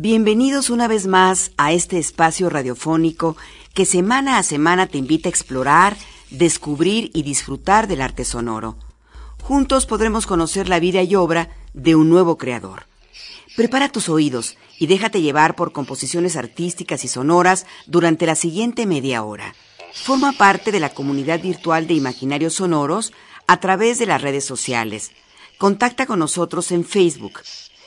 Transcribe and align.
Bienvenidos 0.00 0.70
una 0.70 0.86
vez 0.86 1.08
más 1.08 1.50
a 1.56 1.72
este 1.72 1.98
espacio 1.98 2.48
radiofónico 2.48 3.36
que 3.74 3.84
semana 3.84 4.38
a 4.38 4.44
semana 4.44 4.86
te 4.86 4.96
invita 4.96 5.28
a 5.28 5.30
explorar, 5.30 5.96
descubrir 6.30 7.10
y 7.14 7.24
disfrutar 7.24 7.88
del 7.88 8.00
arte 8.00 8.24
sonoro. 8.24 8.76
Juntos 9.42 9.86
podremos 9.86 10.28
conocer 10.28 10.68
la 10.68 10.78
vida 10.78 11.02
y 11.02 11.16
obra 11.16 11.48
de 11.74 11.96
un 11.96 12.10
nuevo 12.10 12.38
creador. 12.38 12.86
Prepara 13.56 13.88
tus 13.88 14.08
oídos 14.08 14.56
y 14.78 14.86
déjate 14.86 15.20
llevar 15.20 15.56
por 15.56 15.72
composiciones 15.72 16.36
artísticas 16.36 17.04
y 17.04 17.08
sonoras 17.08 17.66
durante 17.88 18.24
la 18.24 18.36
siguiente 18.36 18.86
media 18.86 19.24
hora. 19.24 19.52
Forma 19.92 20.30
parte 20.30 20.70
de 20.70 20.78
la 20.78 20.90
comunidad 20.90 21.42
virtual 21.42 21.88
de 21.88 21.94
Imaginarios 21.94 22.54
Sonoros 22.54 23.12
a 23.48 23.58
través 23.58 23.98
de 23.98 24.06
las 24.06 24.22
redes 24.22 24.44
sociales. 24.44 25.10
Contacta 25.58 26.06
con 26.06 26.20
nosotros 26.20 26.70
en 26.70 26.84
Facebook. 26.84 27.40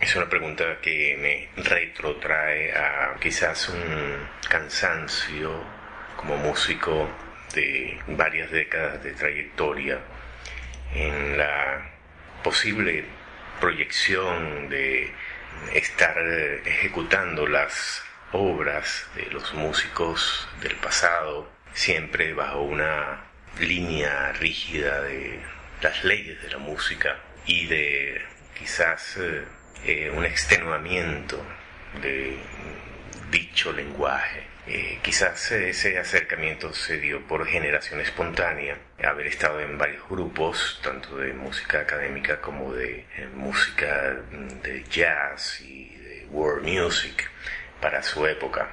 Es 0.00 0.16
una 0.16 0.28
pregunta 0.28 0.64
que 0.82 1.16
me 1.20 1.62
retrotrae 1.62 2.72
a 2.72 3.16
quizás 3.20 3.68
un 3.68 4.28
cansancio 4.48 5.52
como 6.16 6.36
músico 6.36 7.08
de 7.54 7.98
varias 8.08 8.50
décadas 8.50 9.02
de 9.02 9.12
trayectoria 9.12 10.00
en 10.94 11.38
la 11.38 11.90
posible 12.42 13.04
proyección 13.60 14.68
de 14.68 15.12
estar 15.72 16.18
ejecutando 16.64 17.46
las 17.46 18.02
obras 18.32 19.08
de 19.14 19.30
los 19.30 19.54
músicos 19.54 20.48
del 20.60 20.74
pasado, 20.76 21.50
siempre 21.72 22.34
bajo 22.34 22.62
una 22.62 23.24
línea 23.58 24.32
rígida 24.32 25.00
de 25.02 25.40
las 25.80 26.04
leyes 26.04 26.42
de 26.42 26.50
la 26.50 26.58
música 26.58 27.16
y 27.46 27.66
de 27.66 28.22
quizás 28.58 29.18
eh, 29.84 30.10
un 30.14 30.24
extenuamiento 30.24 31.44
de 32.02 32.38
dicho 33.30 33.72
lenguaje 33.72 34.53
eh, 34.66 34.98
quizás 35.02 35.52
ese 35.52 35.98
acercamiento 35.98 36.72
se 36.72 36.98
dio 36.98 37.20
por 37.26 37.46
generación 37.46 38.00
espontánea, 38.00 38.78
haber 39.04 39.26
estado 39.26 39.60
en 39.60 39.76
varios 39.76 40.08
grupos, 40.08 40.80
tanto 40.82 41.18
de 41.18 41.34
música 41.34 41.80
académica 41.80 42.40
como 42.40 42.72
de 42.72 43.00
eh, 43.16 43.28
música 43.34 44.16
de 44.62 44.84
jazz 44.84 45.60
y 45.60 45.94
de 45.96 46.26
world 46.30 46.66
music 46.66 47.28
para 47.80 48.02
su 48.02 48.26
época. 48.26 48.70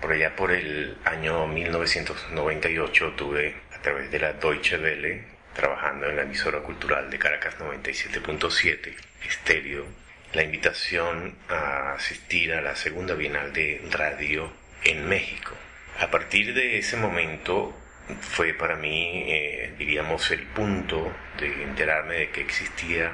Por 0.00 0.12
allá 0.12 0.36
por 0.36 0.52
el 0.52 0.98
año 1.04 1.46
1998 1.46 3.14
tuve 3.16 3.56
a 3.74 3.80
través 3.80 4.10
de 4.10 4.18
la 4.18 4.34
Deutsche 4.34 4.76
Welle, 4.76 5.24
trabajando 5.54 6.06
en 6.06 6.16
la 6.16 6.22
emisora 6.22 6.60
cultural 6.60 7.10
de 7.10 7.18
Caracas 7.18 7.58
97.7, 7.58 8.94
estéreo, 9.26 9.86
la 10.34 10.42
invitación 10.42 11.34
a 11.48 11.94
asistir 11.94 12.52
a 12.52 12.60
la 12.60 12.76
segunda 12.76 13.14
Bienal 13.14 13.52
de 13.54 13.80
Radio 13.90 14.67
en 14.84 15.08
México. 15.08 15.54
A 16.00 16.10
partir 16.10 16.54
de 16.54 16.78
ese 16.78 16.96
momento 16.96 17.74
fue 18.20 18.54
para 18.54 18.76
mí, 18.76 19.24
eh, 19.26 19.74
diríamos, 19.78 20.30
el 20.30 20.42
punto 20.42 21.12
de 21.38 21.62
enterarme 21.62 22.14
de 22.14 22.30
que 22.30 22.40
existía 22.40 23.12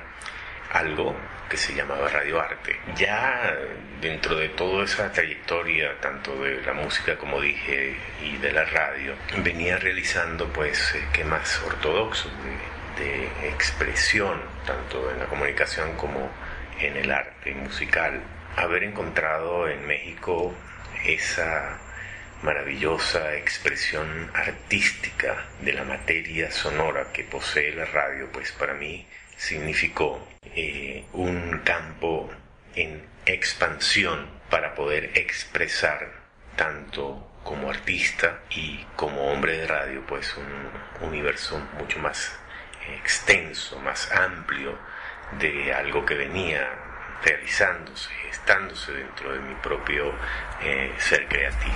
algo 0.71 1.17
que 1.49 1.57
se 1.57 1.75
llamaba 1.75 2.09
radioarte. 2.09 2.77
Ya 2.97 3.55
dentro 4.01 4.37
de 4.37 4.49
toda 4.51 4.85
esa 4.85 5.13
trayectoria, 5.13 6.01
tanto 6.01 6.43
de 6.43 6.63
la 6.63 6.73
música 6.73 7.17
como 7.17 7.41
dije 7.41 7.97
y 8.23 8.37
de 8.39 8.53
la 8.53 8.65
radio, 8.65 9.15
venía 9.39 9.79
realizando 9.79 10.49
pues 10.53 10.95
esquemas 10.95 11.63
ortodoxos 11.65 12.33
de, 12.99 13.05
de 13.05 13.49
expresión, 13.49 14.41
tanto 14.67 15.11
en 15.11 15.21
la 15.21 15.27
comunicación 15.27 15.97
como 15.97 16.31
en 16.81 16.97
el 16.97 17.11
arte 17.11 17.55
musical. 17.55 18.21
Haber 18.57 18.85
encontrado 18.85 19.69
en 19.69 19.87
México 19.87 20.55
esa 21.05 21.79
maravillosa 22.43 23.37
expresión 23.37 24.31
artística 24.35 25.47
de 25.61 25.73
la 25.73 25.85
materia 25.85 26.51
sonora 26.51 27.13
que 27.13 27.25
posee 27.25 27.75
la 27.75 27.87
radio, 27.87 28.29
pues 28.33 28.53
para 28.53 28.75
mí 28.75 29.07
significó 29.37 30.27
eh, 30.55 31.05
un 31.13 31.61
campo 31.65 32.31
en 32.75 33.03
expansión 33.27 34.29
para 34.51 34.75
poder 34.75 35.11
expresar 35.15 36.25
tanto 36.57 37.31
como 37.43 37.71
artista 37.71 38.41
y 38.51 38.85
como 38.97 39.33
hombre 39.33 39.59
de 39.59 39.67
radio, 39.67 40.03
pues 40.07 40.35
un 40.37 41.07
universo 41.09 41.59
mucho 41.79 41.99
más 41.99 42.39
extenso, 42.99 43.79
más 43.81 44.11
amplio 44.13 44.79
de 45.39 45.73
algo 45.73 46.05
que 46.05 46.15
venía 46.15 46.94
realizándose, 47.23 48.11
estándose 48.31 48.93
dentro 48.93 49.33
de 49.33 49.41
mi 49.41 49.55
propio 49.57 50.13
eh, 50.63 50.93
ser 50.99 51.29
creativo. 51.29 51.75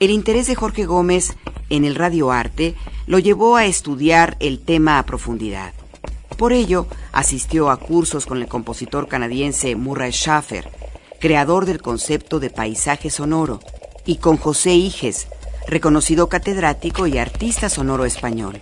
El 0.00 0.10
interés 0.10 0.46
de 0.46 0.54
Jorge 0.54 0.84
Gómez 0.84 1.36
en 1.70 1.84
el 1.84 1.94
radioarte 1.94 2.74
lo 3.06 3.18
llevó 3.18 3.56
a 3.56 3.64
estudiar 3.64 4.36
el 4.40 4.62
tema 4.64 4.98
a 4.98 5.06
profundidad. 5.06 5.72
Por 6.36 6.52
ello, 6.52 6.86
asistió 7.12 7.70
a 7.70 7.78
cursos 7.78 8.26
con 8.26 8.38
el 8.38 8.48
compositor 8.48 9.08
canadiense 9.08 9.76
Murray 9.76 10.10
Schaffer, 10.10 10.68
creador 11.20 11.64
del 11.64 11.80
concepto 11.80 12.40
de 12.40 12.50
paisaje 12.50 13.08
sonoro, 13.08 13.60
y 14.04 14.16
con 14.16 14.36
José 14.36 14.72
Iges, 14.74 15.28
reconocido 15.68 16.28
catedrático 16.28 17.06
y 17.06 17.18
artista 17.18 17.68
sonoro 17.68 18.04
español. 18.04 18.60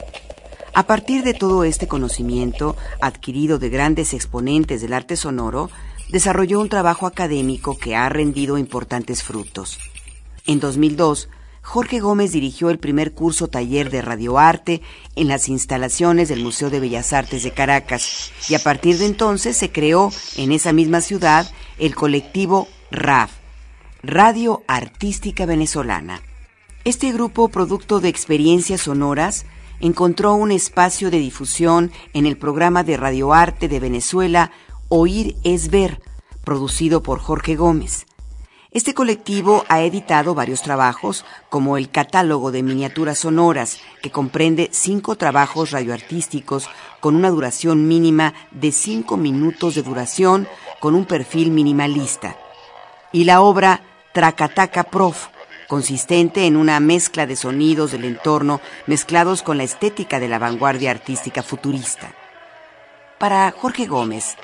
A 0.74 0.84
partir 0.84 1.22
de 1.22 1.34
todo 1.34 1.64
este 1.64 1.86
conocimiento 1.86 2.76
adquirido 3.02 3.58
de 3.58 3.68
grandes 3.68 4.14
exponentes 4.14 4.80
del 4.80 4.94
arte 4.94 5.16
sonoro, 5.16 5.70
desarrolló 6.08 6.60
un 6.60 6.70
trabajo 6.70 7.06
académico 7.06 7.76
que 7.76 7.94
ha 7.94 8.08
rendido 8.08 8.56
importantes 8.56 9.22
frutos. 9.22 9.78
En 10.46 10.60
2002, 10.60 11.28
Jorge 11.60 12.00
Gómez 12.00 12.32
dirigió 12.32 12.70
el 12.70 12.78
primer 12.78 13.12
curso 13.12 13.48
taller 13.48 13.90
de 13.90 14.02
radioarte 14.02 14.80
en 15.14 15.28
las 15.28 15.48
instalaciones 15.48 16.28
del 16.28 16.42
Museo 16.42 16.70
de 16.70 16.80
Bellas 16.80 17.12
Artes 17.12 17.42
de 17.44 17.52
Caracas 17.52 18.32
y 18.48 18.54
a 18.54 18.58
partir 18.58 18.98
de 18.98 19.06
entonces 19.06 19.56
se 19.56 19.70
creó 19.70 20.10
en 20.36 20.52
esa 20.52 20.72
misma 20.72 21.02
ciudad 21.02 21.50
el 21.78 21.94
colectivo 21.94 22.66
RAF, 22.90 23.30
Radio 24.02 24.62
Artística 24.66 25.46
Venezolana. 25.46 26.22
Este 26.84 27.12
grupo, 27.12 27.48
producto 27.48 28.00
de 28.00 28.08
experiencias 28.08 28.80
sonoras, 28.80 29.46
encontró 29.82 30.34
un 30.34 30.52
espacio 30.52 31.10
de 31.10 31.18
difusión 31.18 31.92
en 32.14 32.24
el 32.24 32.38
programa 32.38 32.84
de 32.84 32.96
radioarte 32.96 33.68
de 33.68 33.80
Venezuela 33.80 34.52
Oír 34.88 35.36
es 35.42 35.70
Ver, 35.70 36.00
producido 36.44 37.02
por 37.02 37.18
Jorge 37.18 37.56
Gómez. 37.56 38.06
Este 38.70 38.94
colectivo 38.94 39.64
ha 39.68 39.82
editado 39.82 40.34
varios 40.34 40.62
trabajos, 40.62 41.26
como 41.50 41.76
el 41.76 41.90
Catálogo 41.90 42.52
de 42.52 42.62
Miniaturas 42.62 43.18
Sonoras, 43.18 43.80
que 44.02 44.10
comprende 44.10 44.70
cinco 44.72 45.16
trabajos 45.16 45.72
radioartísticos 45.72 46.70
con 47.00 47.16
una 47.16 47.28
duración 47.28 47.86
mínima 47.86 48.32
de 48.50 48.72
cinco 48.72 49.16
minutos 49.16 49.74
de 49.74 49.82
duración 49.82 50.48
con 50.80 50.94
un 50.94 51.04
perfil 51.04 51.50
minimalista, 51.50 52.36
y 53.12 53.24
la 53.24 53.42
obra 53.42 53.82
Tracataca 54.14 54.84
Prof, 54.84 55.28
consistente 55.68 56.46
en 56.46 56.56
una 56.56 56.80
mezcla 56.80 57.26
de 57.26 57.36
sonidos 57.36 57.92
del 57.92 58.04
entorno 58.04 58.60
mezclados 58.86 59.42
con 59.42 59.58
la 59.58 59.64
estética 59.64 60.20
de 60.20 60.28
la 60.28 60.38
vanguardia 60.38 60.90
artística 60.90 61.42
futurista. 61.42 62.14
Para 63.18 63.50
Jorge 63.52 63.86
Gómez, 63.86 64.36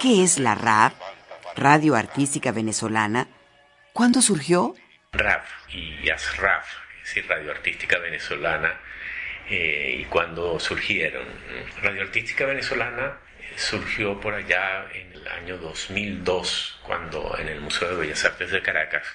¿qué 0.00 0.22
es 0.22 0.38
la 0.38 0.54
RAV, 0.54 0.92
Radio 1.56 1.96
Artística 1.96 2.52
Venezolana? 2.52 3.26
¿Cuándo 3.92 4.22
surgió? 4.22 4.74
RAF 5.12 5.44
y 5.68 6.08
ASRAF, 6.08 6.66
es 7.02 7.08
decir, 7.08 7.26
Radio 7.28 7.50
Artística 7.50 7.98
Venezolana, 7.98 8.80
eh, 9.48 9.96
y 9.98 10.04
cuando 10.04 10.58
surgieron. 10.60 11.26
Radio 11.82 12.02
Artística 12.02 12.46
Venezolana 12.46 13.18
eh, 13.38 13.52
surgió 13.56 14.18
por 14.20 14.34
allá 14.34 14.86
en 14.94 15.12
el 15.12 15.28
año 15.28 15.58
2002, 15.58 16.80
cuando 16.84 17.36
en 17.38 17.48
el 17.48 17.60
Museo 17.60 17.90
de 17.90 17.96
Bellas 17.96 18.24
Artes 18.24 18.50
de 18.50 18.62
Caracas 18.62 19.06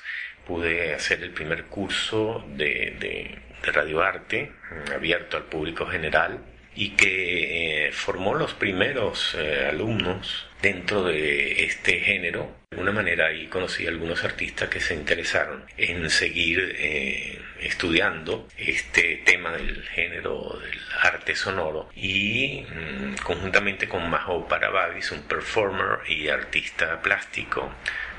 pude 0.47 0.93
hacer 0.93 1.21
el 1.23 1.31
primer 1.31 1.65
curso 1.65 2.45
de, 2.55 2.95
de, 2.99 3.37
de 3.63 3.71
radioarte 3.71 4.51
mm, 4.71 4.93
abierto 4.93 5.37
al 5.37 5.43
público 5.43 5.85
general 5.85 6.39
y 6.75 6.91
que 6.91 7.87
eh, 7.87 7.91
formó 7.91 8.35
los 8.35 8.53
primeros 8.53 9.35
alumnos 9.67 10.47
dentro 10.61 11.03
de 11.03 11.63
este 11.63 11.99
género. 11.99 12.55
De 12.69 12.77
alguna 12.77 12.91
manera 12.91 13.27
ahí 13.27 13.47
conocí 13.47 13.85
a 13.85 13.89
algunos 13.89 14.23
artistas 14.23 14.69
que 14.69 14.79
se 14.79 14.93
interesaron 14.93 15.63
en 15.77 16.09
seguir 16.09 16.75
eh, 16.77 17.39
estudiando 17.61 18.47
este 18.57 19.21
tema 19.25 19.51
del 19.51 19.83
género 19.85 20.59
del 20.61 20.79
arte 21.01 21.35
sonoro 21.35 21.89
y 21.95 22.65
mm, 22.69 23.23
conjuntamente 23.23 23.87
con 23.87 24.09
Majo 24.09 24.47
Parababis, 24.47 25.11
un 25.11 25.23
performer 25.23 25.99
y 26.07 26.27
artista 26.27 27.01
plástico, 27.01 27.71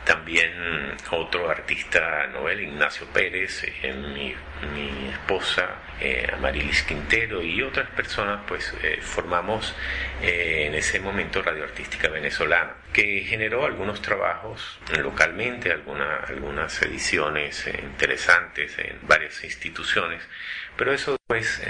también 0.09 0.97
otro 1.11 1.51
artista 1.51 2.29
novel, 2.29 2.63
Ignacio 2.63 3.07
Pérez, 3.09 3.63
eh, 3.65 3.93
mi, 3.93 4.35
esposa 5.11 5.83
eh, 6.01 6.27
Amarilis 6.33 6.83
Quintero 6.85 7.43
y 7.43 7.61
otras 7.61 7.91
personas, 7.91 8.41
pues 8.49 8.73
eh, 8.83 9.01
formamos 9.03 9.75
en 10.23 10.75
ese 10.75 10.99
momento 10.99 11.43
Radio 11.43 11.65
Artística 11.65 12.09
Venezolana, 12.09 12.73
que 12.91 13.21
generó 13.21 13.67
algunos 13.67 14.01
trabajos 14.01 14.81
localmente, 14.99 15.73
alguna, 15.73 16.21
algunas 16.27 16.81
ediciones 16.81 17.67
interesantes 17.67 18.79
en 18.79 18.99
varias 19.03 19.45
instituciones, 19.45 20.23
pero 20.79 20.95
eso 20.95 21.19
pues 21.27 21.63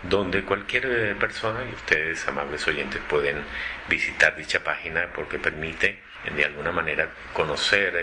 donde 0.02 0.44
cualquier 0.44 0.86
eh, 0.86 1.14
persona, 1.14 1.60
y 1.68 1.74
ustedes, 1.74 2.26
amables 2.28 2.66
oyentes, 2.66 3.00
pueden 3.08 3.42
visitar 3.88 4.36
dicha 4.36 4.62
página 4.62 5.08
porque 5.14 5.38
permite 5.38 6.00
de 6.34 6.44
alguna 6.44 6.72
manera 6.72 7.08
conocer 7.32 7.94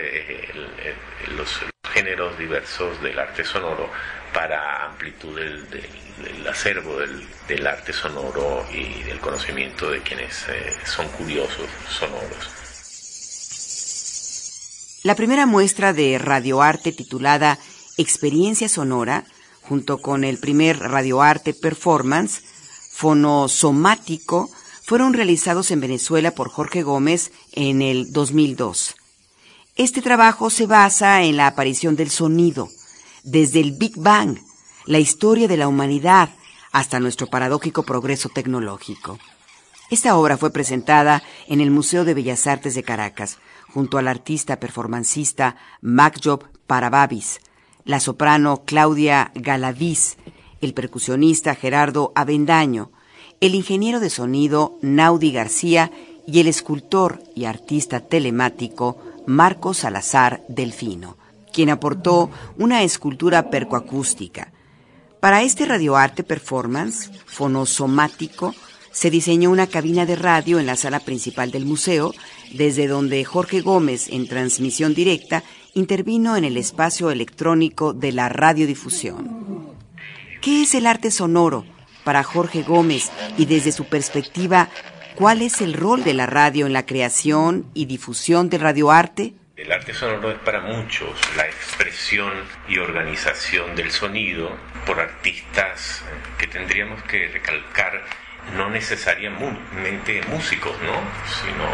los 1.36 1.62
géneros 1.96 2.38
diversos 2.38 3.00
del 3.00 3.18
arte 3.18 3.42
sonoro 3.42 3.88
para 4.34 4.84
amplitud 4.84 5.34
del, 5.34 6.46
acervo 6.46 6.98
del, 7.48 7.66
arte 7.66 7.94
sonoro 7.94 8.66
y 8.70 9.02
del 9.04 9.18
conocimiento 9.18 9.90
de 9.90 10.02
quienes 10.02 10.46
eh, 10.50 10.74
son 10.84 11.08
curiosos 11.08 11.66
sonoros. 11.88 12.50
La 15.04 15.14
primera 15.14 15.46
muestra 15.46 15.94
de 15.94 16.18
radioarte 16.18 16.92
titulada 16.92 17.58
Experiencia 17.96 18.68
Sonora, 18.68 19.24
junto 19.62 19.96
con 19.96 20.24
el 20.24 20.38
primer 20.38 20.78
radioarte 20.78 21.54
performance, 21.54 22.42
fonosomático, 22.92 24.50
fueron 24.82 25.14
realizados 25.14 25.70
en 25.70 25.80
Venezuela 25.80 26.30
por 26.32 26.50
Jorge 26.50 26.82
Gómez 26.82 27.32
en 27.52 27.80
el 27.80 28.12
2002. 28.12 28.96
Este 29.76 30.00
trabajo 30.00 30.48
se 30.48 30.64
basa 30.66 31.22
en 31.22 31.36
la 31.36 31.48
aparición 31.48 31.96
del 31.96 32.08
sonido, 32.08 32.70
desde 33.24 33.60
el 33.60 33.72
Big 33.72 33.92
Bang, 33.98 34.38
la 34.86 34.98
historia 34.98 35.48
de 35.48 35.58
la 35.58 35.68
humanidad, 35.68 36.30
hasta 36.72 36.98
nuestro 36.98 37.26
paradójico 37.26 37.82
progreso 37.82 38.30
tecnológico. 38.30 39.18
Esta 39.90 40.16
obra 40.16 40.38
fue 40.38 40.50
presentada 40.50 41.22
en 41.46 41.60
el 41.60 41.70
Museo 41.70 42.06
de 42.06 42.14
Bellas 42.14 42.46
Artes 42.46 42.74
de 42.74 42.84
Caracas, 42.84 43.36
junto 43.68 43.98
al 43.98 44.08
artista 44.08 44.58
performancista 44.58 45.56
Macjob 45.82 46.44
Parababis, 46.66 47.40
la 47.84 48.00
soprano 48.00 48.62
Claudia 48.64 49.30
Galaviz, 49.34 50.16
el 50.62 50.72
percusionista 50.72 51.54
Gerardo 51.54 52.12
Avendaño, 52.14 52.92
el 53.42 53.54
ingeniero 53.54 54.00
de 54.00 54.08
sonido 54.08 54.78
Naudi 54.80 55.32
García 55.32 55.92
y 56.26 56.40
el 56.40 56.46
escultor 56.46 57.22
y 57.34 57.44
artista 57.44 58.00
telemático 58.00 59.02
Marcos 59.26 59.78
Salazar 59.78 60.44
Delfino, 60.48 61.16
quien 61.52 61.70
aportó 61.70 62.30
una 62.58 62.82
escultura 62.82 63.50
percoacústica. 63.50 64.52
Para 65.20 65.42
este 65.42 65.66
radioarte 65.66 66.22
performance 66.22 67.10
fonosomático, 67.26 68.54
se 68.92 69.10
diseñó 69.10 69.50
una 69.50 69.66
cabina 69.66 70.06
de 70.06 70.16
radio 70.16 70.58
en 70.58 70.66
la 70.66 70.76
sala 70.76 71.00
principal 71.00 71.50
del 71.50 71.66
museo, 71.66 72.14
desde 72.54 72.86
donde 72.86 73.24
Jorge 73.24 73.60
Gómez, 73.60 74.08
en 74.08 74.26
transmisión 74.26 74.94
directa, 74.94 75.42
intervino 75.74 76.36
en 76.36 76.44
el 76.44 76.56
espacio 76.56 77.10
electrónico 77.10 77.92
de 77.92 78.12
la 78.12 78.28
radiodifusión. 78.30 79.74
¿Qué 80.40 80.62
es 80.62 80.74
el 80.74 80.86
arte 80.86 81.10
sonoro 81.10 81.66
para 82.04 82.22
Jorge 82.22 82.62
Gómez 82.62 83.10
y 83.36 83.46
desde 83.46 83.72
su 83.72 83.84
perspectiva 83.84 84.70
¿Cuál 85.16 85.40
es 85.40 85.62
el 85.62 85.72
rol 85.72 86.04
de 86.04 86.12
la 86.12 86.26
radio 86.26 86.66
en 86.66 86.74
la 86.74 86.84
creación 86.84 87.64
y 87.72 87.86
difusión 87.86 88.50
del 88.50 88.60
radioarte? 88.60 89.32
El 89.56 89.72
arte 89.72 89.94
sonoro 89.94 90.30
es 90.30 90.38
para 90.40 90.60
muchos 90.60 91.18
la 91.38 91.46
expresión 91.46 92.34
y 92.68 92.76
organización 92.76 93.74
del 93.74 93.90
sonido 93.92 94.54
por 94.84 95.00
artistas 95.00 96.04
que 96.36 96.46
tendríamos 96.46 97.02
que 97.04 97.28
recalcar 97.28 98.04
no 98.58 98.68
necesariamente 98.68 100.20
músicos, 100.28 100.76
¿no? 100.82 100.92
sino 101.40 101.64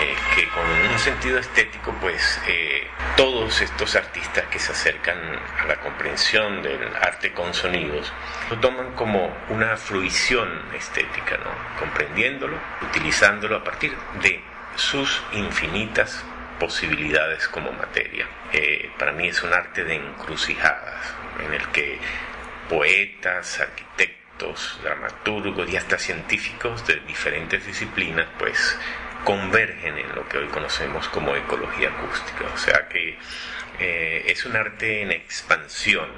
eh, 0.00 0.14
que 0.34 0.48
con 0.48 0.64
un 0.92 0.98
sentido 0.98 1.38
estético, 1.38 1.92
pues 2.00 2.40
eh, 2.46 2.86
todos 3.16 3.60
estos 3.60 3.96
artistas 3.96 4.44
que 4.46 4.58
se 4.58 4.72
acercan 4.72 5.18
a 5.60 5.66
la 5.66 5.80
comprensión 5.80 6.62
del 6.62 6.80
arte 6.96 7.32
con 7.32 7.52
sonidos, 7.52 8.12
lo 8.50 8.58
toman 8.58 8.92
como 8.94 9.36
una 9.48 9.76
fruición 9.76 10.48
estética, 10.76 11.36
¿no? 11.38 11.50
comprendiéndolo, 11.80 12.56
utilizándolo 12.82 13.56
a 13.56 13.64
partir 13.64 13.92
de 14.22 14.40
sus 14.76 15.22
infinitas 15.32 16.24
posibilidades 16.60 17.48
como 17.48 17.72
materia. 17.72 18.26
Eh, 18.52 18.90
para 18.98 19.12
mí 19.12 19.28
es 19.28 19.42
un 19.42 19.52
arte 19.52 19.84
de 19.84 19.96
encrucijadas, 19.96 21.14
en 21.44 21.54
el 21.54 21.66
que 21.68 21.98
poetas, 22.68 23.60
arquitectos, 23.60 24.78
dramaturgos 24.82 25.68
y 25.68 25.76
hasta 25.76 25.98
científicos 25.98 26.86
de 26.86 26.96
diferentes 27.00 27.66
disciplinas, 27.66 28.26
pues 28.38 28.78
convergen 29.24 29.98
en 29.98 30.14
lo 30.14 30.28
que 30.28 30.38
hoy 30.38 30.48
conocemos 30.48 31.08
como 31.08 31.34
ecología 31.34 31.90
acústica. 31.90 32.44
O 32.52 32.58
sea 32.58 32.88
que 32.88 33.18
eh, 33.78 34.24
es 34.26 34.44
un 34.44 34.56
arte 34.56 35.02
en 35.02 35.12
expansión. 35.12 36.08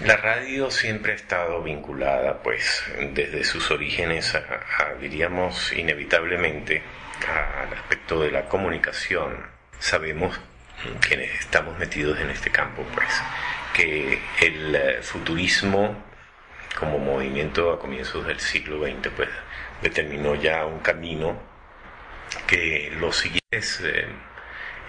La 0.00 0.16
radio 0.16 0.70
siempre 0.70 1.12
ha 1.12 1.16
estado 1.16 1.62
vinculada, 1.62 2.42
pues, 2.42 2.82
desde 3.12 3.44
sus 3.44 3.70
orígenes, 3.70 4.34
a, 4.34 4.94
diríamos, 5.00 5.72
inevitablemente, 5.74 6.82
al 7.28 7.72
aspecto 7.74 8.20
de 8.20 8.30
la 8.30 8.48
comunicación. 8.48 9.36
Sabemos, 9.78 10.40
quienes 11.06 11.38
estamos 11.38 11.78
metidos 11.78 12.18
en 12.20 12.30
este 12.30 12.50
campo, 12.50 12.84
pues, 12.94 13.08
que 13.74 14.18
el 14.40 14.74
eh, 14.74 15.02
futurismo 15.02 16.02
como 16.78 16.98
movimiento 16.98 17.72
a 17.72 17.78
comienzos 17.78 18.26
del 18.26 18.40
siglo 18.40 18.82
XX, 18.82 19.08
pues, 19.14 19.28
determinó 19.82 20.34
ya 20.34 20.64
un 20.64 20.80
camino 20.80 21.51
que 22.46 22.92
los 22.98 23.16
siguientes 23.16 23.80
eh, 23.84 24.06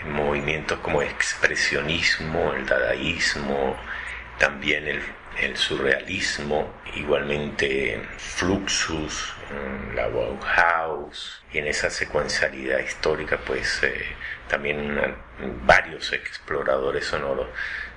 movimientos 0.05 0.79
como 0.79 1.01
expresionismo, 1.01 2.53
el 2.53 2.65
dadaísmo, 2.65 3.77
también 4.38 4.88
el, 4.88 5.57
surrealismo, 5.57 6.73
igualmente 6.95 8.01
Fluxus, 8.17 9.33
mm, 9.50 9.95
la 9.95 10.07
Bauhaus, 10.07 11.43
y 11.51 11.57
en 11.59 11.67
esa 11.67 11.89
secuencialidad 11.89 12.79
histórica, 12.79 13.38
pues 13.38 13.83
eh, 13.83 14.05
también 14.47 15.00
varios 15.65 16.13
exploradores 16.13 17.05
sonoros 17.05 17.47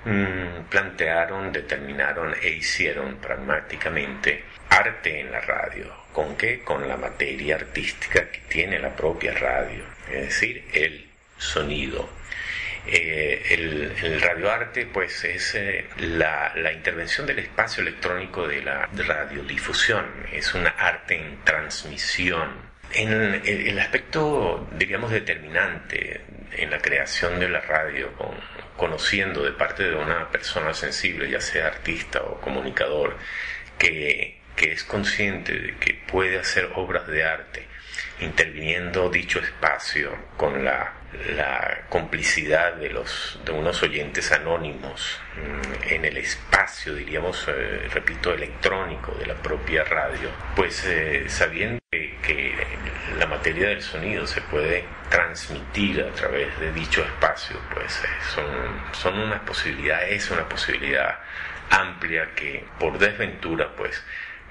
mm, 0.05 0.63
plantearon, 0.69 1.51
determinaron 1.51 2.35
e 2.41 2.49
hicieron 2.49 3.17
pragmáticamente 3.17 4.43
arte 4.69 5.19
en 5.19 5.31
la 5.31 5.41
radio. 5.41 5.93
¿Con 6.13 6.35
qué? 6.35 6.61
Con 6.61 6.87
la 6.87 6.97
materia 6.97 7.55
artística 7.55 8.29
que 8.29 8.39
tiene 8.49 8.79
la 8.79 8.95
propia 8.95 9.33
radio, 9.33 9.83
es 10.09 10.21
decir, 10.21 10.65
el 10.73 11.07
sonido. 11.37 12.09
Eh, 12.89 13.43
el, 13.49 14.21
radioarte 14.21 14.85
pues 14.85 15.23
es 15.25 15.55
eh, 15.55 15.85
la, 15.97 16.53
intervención 16.71 17.27
del 17.27 17.39
espacio 17.39 17.81
electrónico 17.81 18.47
de 18.47 18.61
la 18.61 18.87
radiodifusión, 18.93 20.05
es 20.31 20.53
una 20.53 20.69
arte 20.69 21.15
en 21.15 21.43
transmisión. 21.43 22.67
En 22.93 23.41
el, 23.45 23.79
aspecto, 23.79 24.65
diríamos, 24.71 25.11
determinante 25.11 26.21
en 26.53 26.71
la 26.71 26.79
creación 26.79 27.37
de 27.39 27.49
la 27.49 27.59
radio, 27.59 28.09
conociendo 28.77 29.43
de 29.43 29.51
parte 29.51 29.83
de 29.83 29.95
una 29.95 30.31
persona 30.31 30.73
sensible, 30.73 31.29
ya 31.29 31.41
sea 31.41 31.67
artista 31.67 32.21
o 32.23 32.39
comunicador, 32.39 33.17
que 33.77 34.39
que 34.57 34.73
es 34.73 34.83
consciente 34.83 35.53
de 35.53 35.75
que 35.77 35.93
puede 35.93 36.37
hacer 36.37 36.71
obras 36.75 37.07
de 37.07 37.23
arte 37.23 37.67
interviniendo 38.19 39.09
dicho 39.09 39.39
espacio 39.39 40.11
con 40.35 40.65
la, 40.65 40.93
complicidad 41.89 42.73
de, 42.73 42.89
los, 42.89 43.39
de 43.45 43.51
unos 43.51 43.81
oyentes 43.81 44.31
anónimos 44.31 45.19
mm, 45.35 45.93
en 45.93 46.05
el 46.05 46.17
espacio, 46.17 46.93
diríamos, 46.95 47.47
eh, 47.47 47.87
repito, 47.91 48.33
electrónico 48.33 49.13
de 49.13 49.25
la 49.25 49.35
propia 49.35 49.83
radio, 49.85 50.29
pues 50.55 50.83
eh, 50.85 51.25
sabiendo 51.27 51.79
que, 51.91 52.53
la 53.17 53.25
materia 53.25 53.69
del 53.69 53.81
sonido 53.81 54.27
se 54.27 54.41
puede 54.41 54.83
transmitir 55.09 56.01
a 56.01 56.11
través 56.13 56.59
de 56.59 56.71
dicho 56.73 57.01
espacio, 57.03 57.57
pues 57.73 58.03
eh, 58.03 58.07
son, 58.35 58.45
son 58.91 59.17
una 59.17 59.43
posibilidad, 59.43 60.07
es 60.07 60.29
una 60.29 60.47
posibilidad 60.47 61.19
amplia 61.69 62.29
que 62.35 62.65
por 62.79 62.99
desventura, 62.99 63.69
pues, 63.75 64.03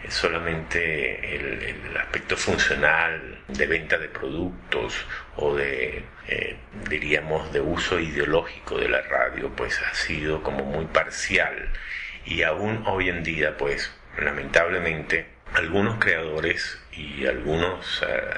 solamente 0.09 1.37
el, 1.37 1.97
aspecto 1.97 2.37
funcional 2.37 3.39
de 3.49 3.67
venta 3.67 3.99
de 3.99 4.09
productos 4.09 5.07
o 5.37 5.55
de, 5.55 6.05
eh, 6.29 6.57
diríamos, 6.89 7.53
de 7.53 7.61
uso 7.61 7.99
ideológico 7.99 8.79
de 8.79 8.89
la 8.89 9.03
radio, 9.03 9.51
pues 9.57 9.81
ha 9.81 9.95
sido 9.95 10.43
como 10.43 10.65
muy 10.65 10.87
parcial. 10.87 11.71
Y 12.25 12.43
aún 12.43 12.85
hoy 12.87 13.09
en 13.09 13.23
día, 13.23 13.57
pues 13.57 13.93
lamentablemente, 14.19 15.27
algunos 15.55 15.99
creadores 15.99 16.81
y 16.93 17.27
algunos, 17.27 18.05
eh, 18.07 18.31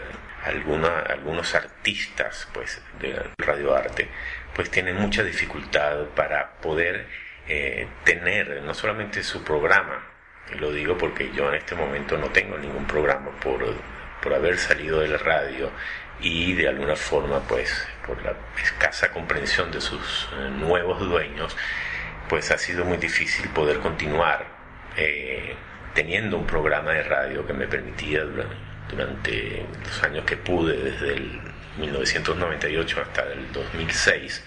algunos 0.44 1.54
artistas 1.54 2.48
pues, 2.52 2.80
de 3.00 3.20
radioarte, 3.38 4.08
pues 4.54 4.70
tienen 4.70 4.96
mucha 4.96 5.22
dificultad 5.22 6.06
para 6.14 6.52
poder 6.60 7.06
eh, 7.48 7.86
tener 8.04 8.62
no 8.62 8.74
solamente 8.74 9.22
su 9.22 9.42
programa, 9.44 10.04
lo 10.58 10.72
digo 10.72 10.96
porque 10.96 11.30
yo 11.34 11.48
en 11.48 11.56
este 11.56 11.74
momento 11.74 12.16
no 12.16 12.28
tengo 12.28 12.56
ningún 12.58 12.86
programa 12.86 13.30
por, 13.40 13.64
por 14.22 14.34
haber 14.34 14.58
salido 14.58 15.00
de 15.00 15.08
la 15.08 15.18
radio 15.18 15.70
y 16.20 16.54
de 16.54 16.68
alguna 16.68 16.96
forma, 16.96 17.40
pues, 17.40 17.86
por 18.06 18.20
la 18.22 18.34
escasa 18.60 19.12
comprensión 19.12 19.70
de 19.70 19.80
sus 19.80 20.28
eh, 20.32 20.50
nuevos 20.50 21.00
dueños, 21.00 21.56
pues 22.28 22.50
ha 22.50 22.58
sido 22.58 22.84
muy 22.84 22.96
difícil 22.96 23.48
poder 23.50 23.78
continuar 23.78 24.46
eh, 24.96 25.54
teniendo 25.94 26.36
un 26.36 26.46
programa 26.46 26.92
de 26.92 27.02
radio 27.04 27.46
que 27.46 27.52
me 27.52 27.66
permitía 27.66 28.24
durante, 28.24 28.56
durante 28.90 29.66
los 29.84 30.02
años 30.02 30.24
que 30.24 30.36
pude, 30.36 30.76
desde 30.76 31.14
el 31.14 31.40
1998 31.78 33.00
hasta 33.00 33.22
el 33.32 33.52
2006, 33.52 34.44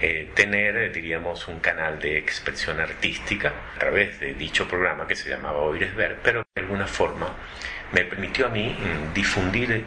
eh, 0.00 0.30
tener, 0.34 0.76
eh, 0.76 0.90
diríamos, 0.90 1.48
un 1.48 1.60
canal 1.60 1.98
de 1.98 2.18
expresión 2.18 2.80
artística 2.80 3.52
a 3.76 3.78
través 3.78 4.20
de 4.20 4.34
dicho 4.34 4.68
programa 4.68 5.06
que 5.06 5.16
se 5.16 5.30
llamaba 5.30 5.58
Oires 5.58 5.94
Ver, 5.94 6.18
pero 6.22 6.46
de 6.54 6.60
alguna 6.60 6.86
forma 6.86 7.34
me 7.92 8.04
permitió 8.04 8.46
a 8.46 8.48
mí 8.50 8.68
mm, 8.68 9.14
difundir 9.14 9.84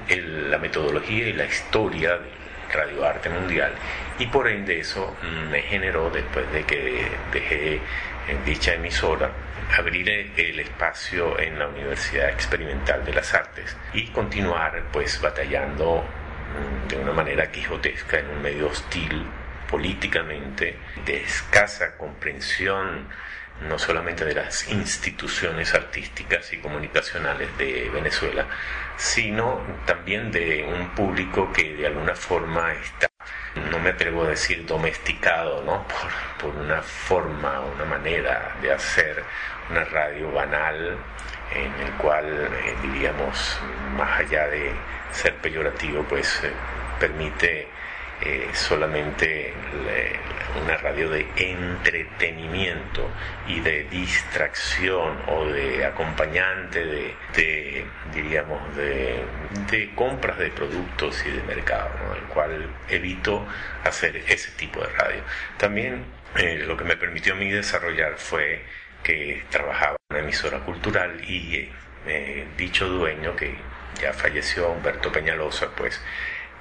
la 0.49 0.57
metodología 0.57 1.27
y 1.27 1.33
la 1.33 1.45
historia 1.45 2.17
del 2.17 2.29
radioarte 2.73 3.29
mundial 3.29 3.73
y 4.17 4.25
por 4.27 4.47
ende 4.47 4.79
eso 4.79 5.15
mm, 5.21 5.51
me 5.51 5.61
generó, 5.61 6.09
después 6.09 6.51
de 6.51 6.63
que 6.63 7.07
dejé 7.31 7.79
en 8.27 8.45
dicha 8.45 8.73
emisora, 8.73 9.31
abrir 9.77 10.09
el 10.09 10.59
espacio 10.59 11.39
en 11.39 11.59
la 11.59 11.67
Universidad 11.67 12.29
Experimental 12.29 13.05
de 13.05 13.13
las 13.13 13.33
Artes 13.33 13.77
y 13.93 14.07
continuar 14.07 14.83
pues 14.91 15.21
batallando 15.21 16.03
mm, 16.03 16.87
de 16.87 16.97
una 16.97 17.13
manera 17.13 17.51
quijotesca 17.51 18.19
en 18.19 18.29
un 18.29 18.41
medio 18.41 18.67
hostil 18.67 19.25
políticamente 19.69 20.77
de 21.05 21.21
escasa 21.23 21.97
comprensión 21.97 23.07
no 23.67 23.77
solamente 23.77 24.23
de 24.23 24.35
las 24.35 24.69
instituciones 24.69 25.73
artísticas 25.73 26.53
y 26.53 26.57
comunicacionales 26.57 27.57
de 27.57 27.89
Venezuela, 27.93 28.45
sino 28.95 29.61
también 29.85 30.31
de 30.31 30.63
un 30.63 30.89
público 30.91 31.51
que 31.51 31.75
de 31.75 31.87
alguna 31.87 32.15
forma 32.15 32.73
está, 32.73 33.07
no 33.69 33.79
me 33.79 33.89
atrevo 33.89 34.23
a 34.23 34.29
decir 34.29 34.65
domesticado, 34.65 35.63
¿no? 35.63 35.85
por, 36.39 36.55
una 36.55 36.81
forma, 36.81 37.59
una 37.59 37.85
manera 37.85 38.55
de 38.61 38.71
hacer 38.71 39.23
una 39.69 39.83
radio 39.83 40.31
banal 40.31 40.97
en 41.53 41.73
el 41.85 41.91
cual 41.93 42.25
eh, 42.27 42.75
diríamos, 42.81 43.59
más 43.97 44.19
allá 44.19 44.47
de 44.47 44.71
ser 45.11 45.35
peyorativo, 45.37 46.03
pues 46.03 46.41
eh, 46.43 46.51
permite 46.99 47.67
eh, 48.21 48.49
solamente 48.53 49.53
una 50.63 50.77
radio 50.77 51.09
de 51.09 51.27
entretenimiento 51.35 53.09
y 53.47 53.59
de 53.59 53.83
distracción 53.85 55.17
o 55.27 55.45
de 55.45 55.85
acompañante 55.85 56.85
de, 57.35 57.85
diríamos, 58.13 58.59
de, 58.75 59.23
compras 59.95 60.37
de 60.37 60.49
productos 60.49 61.23
y 61.25 61.31
de 61.31 61.43
mercado, 61.43 61.89
el 62.15 62.23
cual 62.33 62.69
evito 62.89 63.45
hacer 63.83 64.17
ese 64.27 64.51
tipo 64.51 64.81
de 64.81 64.87
radio. 64.87 65.21
También 65.57 66.05
eh, 66.35 66.63
lo 66.65 66.77
que 66.77 66.83
me 66.83 66.97
permitió 66.97 67.33
a 67.33 67.37
mí 67.37 67.49
desarrollar 67.49 68.15
fue 68.17 68.63
que 69.03 69.43
trabajaba 69.49 69.95
en 70.09 70.15
una 70.15 70.19
emisora 70.23 70.59
cultural 70.59 71.21
y 71.29 71.69
eh, 72.07 72.47
dicho 72.57 72.87
dueño 72.87 73.35
que 73.35 73.55
ya 74.01 74.13
falleció 74.13 74.69
Humberto 74.71 75.11
Peñalosa, 75.11 75.69
pues 75.75 76.01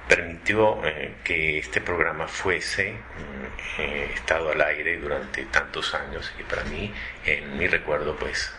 permitió 0.09 0.83
eh, 0.83 1.13
que 1.23 1.59
este 1.59 1.79
programa 1.79 2.27
fuese 2.27 2.93
mm, 2.93 3.81
eh, 3.81 4.11
estado 4.15 4.51
al 4.51 4.59
aire 4.59 4.97
durante 4.97 5.45
tantos 5.45 5.93
años 5.93 6.33
y 6.39 6.43
para 6.43 6.63
mí, 6.63 6.91
en 7.25 7.57
mi 7.57 7.67
recuerdo, 7.67 8.15
pues 8.17 8.51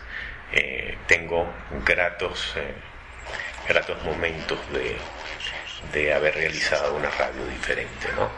eh, 0.53 0.97
tengo 1.07 1.45
gratos, 1.85 2.55
gratos 3.67 4.01
momentos 4.03 4.59
de, 4.71 4.95
de 5.91 6.13
haber 6.13 6.35
realizado 6.35 6.95
una 6.95 7.09
radio 7.09 7.45
diferente, 7.47 8.07
¿no? 8.15 8.31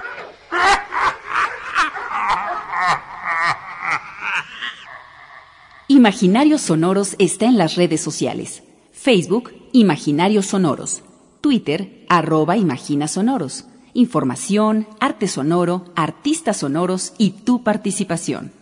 Imaginarios 5.87 6.61
Sonoros 6.61 7.15
está 7.19 7.45
en 7.45 7.57
las 7.57 7.75
redes 7.75 8.01
sociales. 8.01 8.63
Facebook, 8.91 9.53
Imaginarios 9.73 10.47
Sonoros. 10.47 11.03
Twitter, 11.43 12.05
arroba 12.07 12.55
Imagina 12.55 13.09
Sonoros. 13.09 13.65
Información, 13.93 14.87
arte 15.01 15.27
sonoro, 15.27 15.91
artistas 15.93 16.55
sonoros 16.55 17.11
y 17.17 17.31
tu 17.31 17.65
participación. 17.65 18.53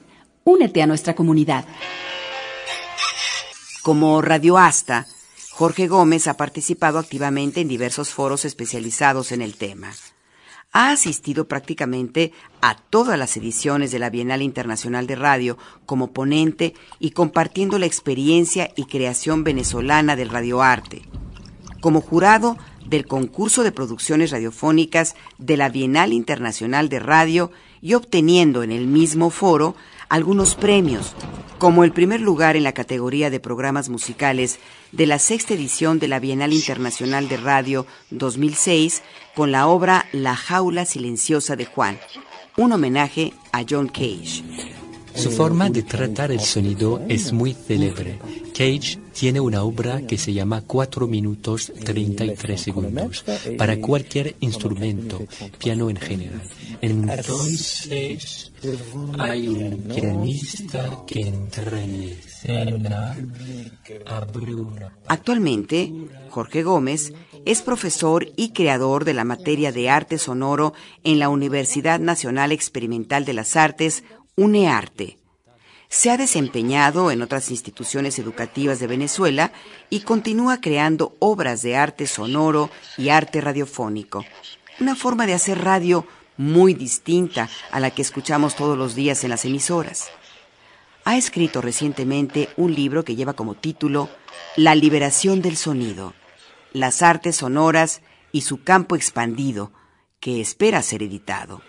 Únete 0.46 0.82
a 0.82 0.88
nuestra 0.88 1.14
comunidad. 1.14 1.64
Como 3.84 4.20
radioasta, 4.24 5.06
Jorge 5.52 5.88
Gómez 5.88 6.26
ha 6.26 6.38
participado 6.38 6.98
activamente 6.98 7.62
en 7.62 7.68
diversos 7.68 8.10
foros 8.10 8.46
especializados 8.46 9.32
en 9.32 9.44
el 9.44 9.58
tema. 9.58 9.92
Ha 10.72 10.90
asistido 10.90 11.48
prácticamente 11.48 12.34
a 12.62 12.76
todas 12.78 13.20
las 13.20 13.38
ediciones 13.38 13.92
de 13.92 14.00
la 14.00 14.10
Bienal 14.10 14.42
Internacional 14.42 15.06
de 15.06 15.18
Radio 15.18 15.60
como 15.86 16.14
ponente 16.14 16.74
y 16.98 17.12
compartiendo 17.12 17.78
la 17.78 17.86
experiencia 17.86 18.72
y 18.76 18.86
creación 18.86 19.44
venezolana 19.44 20.16
del 20.16 20.30
radioarte. 20.30 21.04
Como 21.80 22.02
jurado 22.02 22.58
del 22.92 23.08
concurso 23.08 23.64
de 23.64 23.72
producciones 23.72 24.32
radiofónicas 24.32 25.16
de 25.38 25.56
la 25.56 25.70
Bienal 25.70 26.12
Internacional 26.12 26.90
de 26.90 27.00
Radio 27.00 27.50
y 27.82 27.94
obteniendo 27.94 28.64
en 28.64 28.72
el 28.72 28.86
mismo 28.86 29.30
foro 29.30 29.76
algunos 30.10 30.56
premios, 30.56 31.16
como 31.58 31.86
el 31.86 31.94
primer 31.94 32.20
lugar 32.20 32.58
en 32.58 32.64
la 32.64 32.74
categoría 32.74 33.30
de 33.30 33.40
programas 33.40 33.88
musicales 33.88 34.60
de 34.92 35.06
la 35.06 35.20
sexta 35.20 35.54
edición 35.54 36.00
de 36.00 36.10
la 36.10 36.20
Bienal 36.20 36.52
Internacional 36.52 37.30
de 37.30 37.38
Radio 37.38 37.88
2006 38.10 39.04
con 39.36 39.54
la 39.54 39.68
obra 39.68 40.06
La 40.12 40.36
jaula 40.36 40.84
silenciosa 40.84 41.56
de 41.56 41.66
Juan, 41.66 41.98
un 42.58 42.74
homenaje 42.74 43.32
a 43.54 43.64
John 43.68 43.88
Cage. 43.88 44.81
Su 45.16 45.32
forma 45.32 45.70
de 45.70 45.84
tratar 45.84 46.32
el 46.32 46.40
sonido 46.40 47.02
es 47.08 47.32
muy 47.32 47.54
célebre. 47.54 48.20
Cage 48.54 49.00
tiene 49.14 49.40
una 49.40 49.64
obra 49.64 50.02
que 50.06 50.18
se 50.18 50.34
llama 50.34 50.62
4 50.62 51.08
minutos 51.08 51.72
33 51.84 52.60
segundos 52.60 53.26
para 53.58 53.80
cualquier 53.80 54.36
instrumento, 54.40 55.26
piano 55.58 55.90
en 55.90 55.98
general. 55.98 56.42
Entonces, 56.82 58.52
hay 59.18 59.48
un 59.48 59.78
pianista 59.84 61.04
que 61.06 61.22
entra 61.22 61.82
en 61.82 62.04
escena, 62.04 63.16
Actualmente, 65.08 65.92
Jorge 66.30 66.64
Gómez 66.64 67.14
es 67.46 67.62
profesor 67.62 68.28
y 68.36 68.50
creador 68.50 69.06
de 69.06 69.14
la 69.14 69.24
materia 69.24 69.72
de 69.72 69.90
arte 69.90 70.18
sonoro 70.18 70.74
en 71.04 71.20
la 71.20 71.30
Universidad 71.30 72.00
Nacional 72.00 72.52
Experimental 72.52 73.26
de 73.26 73.34
las 73.34 73.56
Artes, 73.56 74.04
UNEARTE. 74.38 75.18
Se 75.90 76.10
ha 76.10 76.16
desempeñado 76.16 77.12
en 77.12 77.22
otras 77.22 77.52
instituciones 77.52 78.18
educativas 78.18 78.80
de 78.80 78.88
Venezuela 78.88 79.52
y 79.90 80.02
continúa 80.02 80.62
creando 80.62 81.18
obras 81.20 81.62
de 81.64 81.76
arte 81.76 82.08
sonoro 82.08 82.70
y 82.98 83.10
arte 83.10 83.42
radiofónico. 83.42 84.24
Una 84.80 84.96
forma 84.96 85.28
de 85.28 85.34
hacer 85.34 85.62
radio 85.62 86.08
muy 86.38 86.74
distinta 86.74 87.50
a 87.72 87.82
la 87.82 87.92
que 87.92 88.02
escuchamos 88.02 88.56
todos 88.56 88.78
los 88.78 88.96
días 88.96 89.26
en 89.26 89.32
las 89.32 89.44
emisoras. 89.44 90.10
Ha 91.04 91.18
escrito 91.18 91.62
recientemente 91.62 92.48
un 92.56 92.74
libro 92.74 93.04
que 93.04 93.18
lleva 93.18 93.34
como 93.34 93.56
título 93.56 94.10
La 94.56 94.76
liberación 94.76 95.42
del 95.42 95.58
sonido, 95.58 96.14
las 96.72 97.02
artes 97.02 97.36
sonoras 97.36 98.02
y 98.32 98.42
su 98.42 98.64
campo 98.64 98.96
expandido, 98.96 99.74
que 100.22 100.40
espera 100.40 100.82
ser 100.84 101.04
editado 101.04 101.62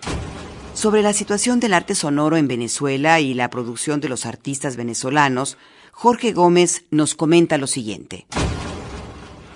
sobre 0.75 1.02
la 1.02 1.12
situación 1.12 1.61
del 1.61 1.75
arte 1.75 1.95
sonoro 1.95 2.37
en 2.37 2.49
Venezuela 2.49 3.21
y 3.21 3.35
la 3.35 3.50
producción 3.50 4.00
de 4.00 4.09
los 4.09 4.26
artistas 4.26 4.76
venezolanos, 4.76 5.59
Jorge 5.93 6.33
Gómez 6.33 6.85
nos 6.91 7.14
comenta 7.14 7.59
lo 7.59 7.67
siguiente. 7.67 8.26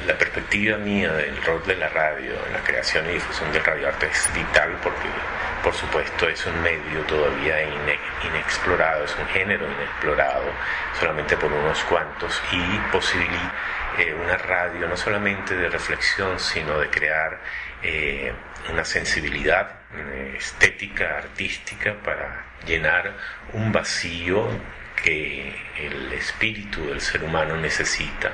La 0.06 0.16
perspectiva 0.16 0.78
mía 0.78 1.12
del 1.12 1.42
rol 1.42 1.62
de 1.66 1.76
la 1.76 1.88
radio 1.88 2.32
en 2.46 2.52
la 2.52 2.62
creación 2.62 3.08
y 3.10 3.14
difusión 3.14 3.50
del 3.52 3.64
radioarte 3.64 4.06
es 4.06 4.28
vital 4.34 4.78
porque, 4.82 5.08
por 5.64 5.74
supuesto, 5.74 6.28
es 6.28 6.46
un 6.46 6.62
medio 6.62 7.00
todavía 7.08 7.56
inexplorado, 8.28 9.04
es 9.04 9.16
un 9.18 9.26
género 9.26 9.66
inexplorado 9.66 10.44
solamente 11.00 11.36
por 11.36 11.52
unos 11.52 11.82
cuantos 11.84 12.40
y 12.52 12.92
posibilita 12.92 13.54
eh, 13.98 14.14
una 14.14 14.36
radio 14.36 14.86
no 14.86 14.96
solamente 14.96 15.56
de 15.56 15.68
reflexión, 15.70 16.38
sino 16.38 16.78
de 16.78 16.90
crear 16.90 17.40
eh, 17.82 18.32
una 18.70 18.84
sensibilidad 18.84 19.80
eh, 19.94 20.34
estética, 20.38 21.18
artística, 21.18 21.94
para 22.02 22.44
llenar 22.66 23.12
un 23.52 23.72
vacío 23.72 24.48
que 25.02 25.54
el 25.78 26.12
espíritu 26.12 26.86
del 26.86 27.00
ser 27.00 27.22
humano 27.22 27.56
necesita, 27.56 28.32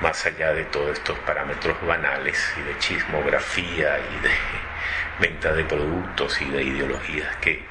más 0.00 0.24
allá 0.26 0.52
de 0.52 0.64
todos 0.64 0.98
estos 0.98 1.18
parámetros 1.20 1.76
banales 1.86 2.52
y 2.56 2.62
de 2.62 2.78
chismografía 2.78 3.98
y 3.98 4.22
de 4.22 4.30
venta 5.20 5.52
de 5.52 5.64
productos 5.64 6.40
y 6.40 6.46
de 6.46 6.62
ideologías 6.62 7.36
que 7.36 7.64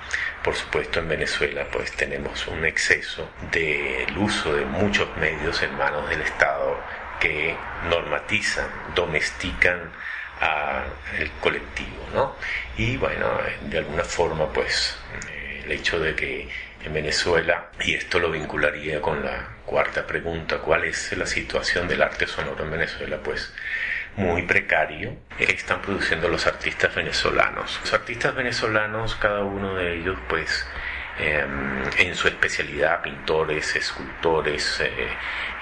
por 0.43 0.55
supuesto 0.55 0.99
en 0.99 1.07
Venezuela 1.07 1.65
pues 1.71 1.91
tenemos 1.93 2.47
un 2.47 2.65
exceso 2.65 3.31
del 3.51 4.17
uso 4.17 4.53
de 4.53 4.65
muchos 4.65 5.07
medios 5.17 5.61
en 5.61 5.77
manos 5.77 6.09
del 6.09 6.21
Estado 6.21 6.79
que 7.19 7.55
normatizan, 7.89 8.67
domestican 8.93 9.91
al 10.39 11.31
colectivo, 11.41 12.07
¿no? 12.13 12.35
Y 12.77 12.97
bueno, 12.97 13.27
de 13.61 13.77
alguna 13.79 14.03
forma, 14.03 14.51
pues, 14.51 14.97
eh, 15.31 15.63
el 15.65 15.71
hecho 15.71 15.99
de 15.99 16.15
que 16.15 16.47
en 16.83 16.93
Venezuela, 16.93 17.69
y 17.83 17.95
esto 17.95 18.19
lo 18.19 18.31
vincularía 18.31 19.01
con 19.01 19.23
la 19.23 19.47
cuarta 19.65 20.05
pregunta, 20.05 20.59
¿cuál 20.59 20.85
es 20.85 21.15
la 21.17 21.25
situación 21.25 21.87
del 21.87 22.01
arte 22.01 22.27
sonoro 22.27 22.63
en 22.63 22.71
Venezuela? 22.71 23.17
Pues 23.23 23.53
muy 24.15 24.41
precario 24.43 25.15
están 25.37 25.81
produciendo 25.81 26.27
los 26.27 26.47
artistas 26.47 26.93
venezolanos. 26.95 27.79
Los 27.81 27.93
artistas 27.93 28.33
venezolanos, 28.33 29.15
cada 29.15 29.43
uno 29.43 29.75
de 29.75 29.99
ellos, 29.99 30.17
pues, 30.27 30.65
Em, 31.19 31.83
en 31.97 32.15
su 32.15 32.27
especialidad, 32.27 33.01
pintores, 33.01 33.75
escultores, 33.75 34.79
eh, 34.81 35.07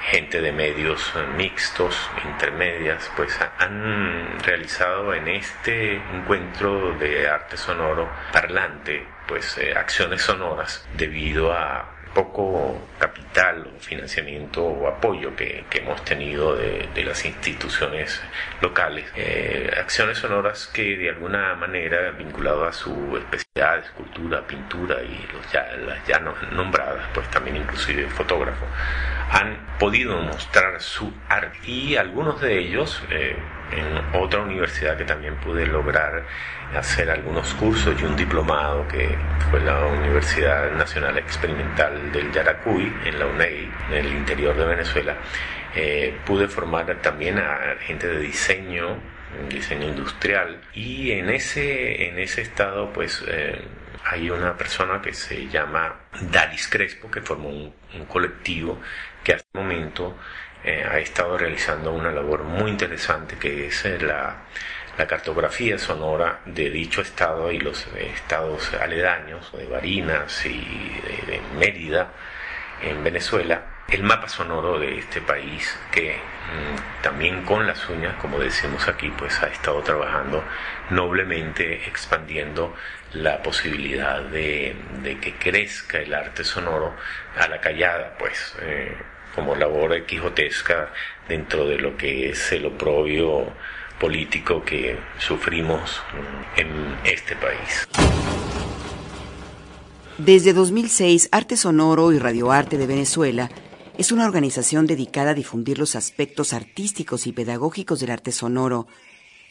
gente 0.10 0.42
de 0.42 0.52
medios 0.52 1.14
mixtos, 1.38 1.96
intermedias, 2.26 3.10
pues 3.16 3.40
han 3.60 4.38
realizado 4.44 5.14
en 5.14 5.30
este 5.30 5.96
encuentro 6.14 6.94
de 7.00 7.30
arte 7.30 7.56
sonoro 7.56 8.10
parlante, 8.34 9.08
pues 9.28 9.58
eh, 9.58 9.74
acciones 9.78 10.24
sonoras 10.24 10.86
debido 10.98 11.54
a 11.54 11.96
poco 12.16 12.82
capital 12.98 13.68
o 13.68 13.80
financiamiento 13.80 14.64
o 14.64 14.88
apoyo 14.88 15.36
que, 15.36 15.66
hemos 15.72 16.04
tenido 16.06 16.56
de, 16.56 17.04
las 17.04 17.26
instituciones 17.26 18.22
locales. 18.66 19.06
Eh, 19.16 19.72
acciones 19.78 20.18
sonoras 20.18 20.68
que 20.74 20.98
de 20.98 21.10
alguna 21.10 21.54
manera, 21.56 22.12
vinculado 22.12 22.66
a 22.66 22.74
su 22.74 22.92
especialidad, 23.16 23.86
escultura, 23.86 24.42
pintura 24.48 25.04
y 25.04 25.28
los 25.32 25.52
ya, 25.52 25.66
las 25.86 26.06
ya 26.08 26.20
nombradas, 26.20 27.06
pues 27.14 27.30
también 27.30 27.58
inclusive 27.58 28.08
fotógrafo, 28.10 28.66
han 29.30 29.58
podido 29.78 30.18
mostrar 30.18 30.82
su 30.82 31.14
arte 31.30 31.58
y 31.66 31.96
algunos 31.96 32.42
de 32.42 32.58
ellos 32.58 33.04
eh, 33.12 33.36
en 33.72 34.20
otra 34.20 34.42
universidad 34.42 34.98
que 34.98 35.06
también 35.06 35.36
pude 35.36 35.68
lograr 35.68 36.24
hacer 36.76 37.10
algunos 37.12 37.54
cursos 37.54 37.96
y 38.02 38.04
un 38.04 38.16
diplomado 38.16 38.88
que 38.88 39.16
fue 39.50 39.60
la 39.62 39.86
Universidad 39.86 40.72
Nacional 40.72 41.18
Experimental 41.18 42.12
del 42.12 42.32
Yaracuy 42.32 42.92
en 43.06 43.20
la 43.20 43.28
UNEI, 43.28 43.72
en 43.90 43.94
el 43.94 44.08
interior 44.08 44.56
de 44.56 44.66
Venezuela, 44.66 45.16
eh, 45.76 46.18
pude 46.26 46.48
formar 46.48 47.02
también 47.02 47.38
a 47.40 47.76
gente 47.82 48.08
de 48.08 48.20
diseño, 48.20 48.98
diseño 49.50 49.88
industrial. 49.88 50.62
Y 50.74 51.12
en 51.12 51.30
ese, 51.30 52.08
en 52.08 52.20
ese 52.20 52.42
estado 52.42 52.92
pues 52.94 53.24
eh, 53.28 53.62
hay 54.06 54.30
una 54.30 54.56
persona 54.58 55.02
que 55.02 55.14
se 55.14 55.48
llama 55.48 55.96
Daris 56.32 56.68
Crespo 56.68 57.10
que 57.10 57.22
formó 57.22 57.50
un, 57.50 57.74
un 57.96 58.06
colectivo 58.06 58.80
que 59.24 59.34
hasta 59.34 59.48
el 59.54 59.62
momento 59.62 60.16
eh, 60.68 60.84
ha 60.84 60.98
estado 60.98 61.38
realizando 61.38 61.92
una 61.94 62.12
labor 62.12 62.44
muy 62.44 62.72
interesante 62.72 63.38
que 63.38 63.68
es 63.68 63.86
eh, 63.86 64.00
la, 64.00 64.46
cartografía 65.08 65.78
sonora 65.78 66.40
de 66.46 66.72
dicho 66.72 67.02
estado 67.02 67.52
y 67.52 67.60
los 67.60 67.86
estados 67.98 68.74
aledaños, 68.74 69.52
de 69.52 69.66
Barinas 69.68 70.44
y 70.46 70.58
de, 71.28 71.40
Mérida, 71.60 72.14
en 72.82 73.04
Venezuela, 73.04 73.62
el 73.88 74.04
mapa 74.04 74.28
sonoro 74.28 74.80
de 74.80 75.00
este 75.00 75.22
país 75.22 75.78
que 75.92 76.16
mm, 76.16 77.04
también 77.04 77.44
con 77.44 77.68
las 77.68 77.88
uñas, 77.90 78.16
como 78.16 78.40
decimos 78.40 78.88
aquí, 78.88 79.12
pues 79.18 79.42
ha 79.42 79.48
estado 79.48 79.82
trabajando 79.82 80.44
noblemente 80.90 81.88
expandiendo 81.88 82.74
la 83.14 83.42
posibilidad 83.42 84.22
de, 84.22 84.76
que 85.22 85.36
crezca 85.36 86.00
el 86.00 86.14
arte 86.14 86.44
sonoro 86.44 86.94
a 87.38 87.48
la 87.48 87.62
callada, 87.62 88.16
pues. 88.18 88.56
Eh, 88.62 88.96
como 89.36 89.54
labor 89.54 90.06
quijotesca 90.06 90.90
dentro 91.28 91.68
de 91.68 91.78
lo 91.78 91.98
que 91.98 92.30
es 92.30 92.54
el 92.54 92.66
oprobio 92.68 93.46
político 94.00 94.64
que 94.64 94.98
sufrimos 95.20 96.02
en 96.56 96.98
este 97.04 97.36
país. 97.36 97.88
Desde 100.18 100.54
2006, 100.54 101.28
Arte 101.34 101.58
Sonoro 101.58 102.14
y 102.14 102.20
Radioarte 102.20 102.78
de 102.78 102.88
Venezuela 102.88 103.50
es 103.98 104.12
una 104.12 104.26
organización 104.26 104.88
dedicada 104.88 105.32
a 105.32 105.36
difundir 105.36 105.80
los 105.80 105.96
aspectos 105.96 106.54
artísticos 106.54 107.28
y 107.28 107.32
pedagógicos 107.32 108.00
del 108.00 108.12
arte 108.12 108.32
sonoro, 108.32 108.88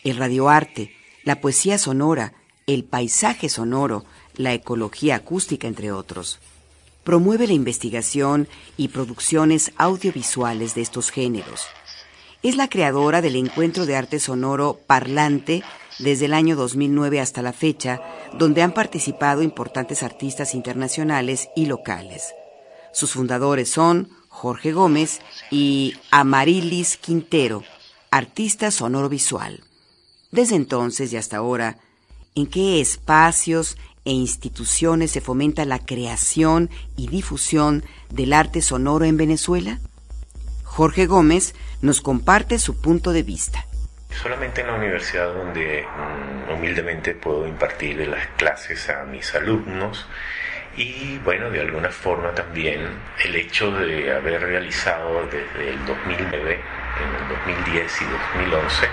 el 0.03 0.17
radioarte, 0.17 0.95
la 1.25 1.41
poesía 1.41 1.79
sonora, 1.79 2.35
el 2.67 2.85
paisaje 2.85 3.49
sonoro, 3.49 4.05
la 4.37 4.53
ecología 4.53 5.17
acústica, 5.17 5.67
entre 5.67 5.93
otros. 5.93 6.41
Promueve 7.05 7.47
la 7.47 7.53
investigación 7.55 8.49
y 8.77 8.89
producciones 8.89 9.73
audiovisuales 9.77 10.75
de 10.75 10.83
estos 10.83 11.11
géneros. 11.11 11.67
Es 12.43 12.57
la 12.57 12.69
creadora 12.69 13.23
del 13.23 13.37
Encuentro 13.37 13.87
de 13.87 13.97
Arte 13.97 14.19
Sonoro 14.19 14.79
Parlante 14.87 15.63
desde 15.99 16.27
el 16.27 16.35
año 16.35 16.57
2009 16.57 17.21
hasta 17.21 17.41
la 17.41 17.55
fecha, 17.55 18.03
donde 18.39 18.63
han 18.63 18.73
participado 18.73 19.43
importantes 19.43 20.03
artistas 20.03 20.55
internacionales 20.55 21.49
y 21.57 21.67
locales. 21.67 22.35
Sus 22.93 23.13
fundadores 23.13 23.71
son 23.71 24.11
Jorge 24.35 24.73
Gómez 24.73 25.23
y 25.49 25.97
Amarilis 26.11 26.97
Quintero, 26.97 27.63
artista 28.11 28.73
sonoro 28.73 29.09
visual. 29.09 29.61
Desde 30.33 30.57
entonces 30.57 31.13
y 31.13 31.17
hasta 31.17 31.37
ahora, 31.37 31.79
¿en 32.35 32.49
qué 32.49 32.81
espacios 32.81 33.79
e 34.05 34.11
instituciones 34.11 35.13
se 35.13 35.21
fomenta 35.21 35.65
la 35.65 35.79
creación 35.79 36.69
y 36.97 37.07
difusión 37.07 37.85
del 38.11 38.33
arte 38.33 38.61
sonoro 38.61 39.05
en 39.05 39.17
Venezuela? 39.17 39.79
Jorge 40.65 41.07
Gómez 41.07 41.55
nos 41.81 42.01
comparte 42.01 42.59
su 42.59 42.81
punto 42.81 43.13
de 43.13 43.23
vista. 43.23 43.65
Solamente 44.21 44.63
en 44.63 44.67
la 44.67 44.75
universidad 44.75 45.33
donde 45.33 45.87
mm, 45.87 46.53
humildemente 46.55 47.15
puedo 47.15 47.47
impartir 47.47 48.07
las 48.09 48.27
clases 48.37 48.91
a 48.91 49.05
mis 49.05 49.33
alumnos 49.37 50.07
y 50.77 51.19
bueno, 51.25 51.51
de 51.51 51.61
alguna 51.61 51.91
forma 51.91 52.33
también 52.33 52.89
el 53.25 53.37
hecho 53.37 53.71
de 53.71 54.13
haber 54.13 54.41
realizado 54.41 55.25
desde 55.27 55.71
el 55.71 55.87
2009, 55.87 56.61
en 57.01 57.23
el 57.23 57.29
2010 57.29 58.03
y 58.03 58.05
2011, 58.05 58.89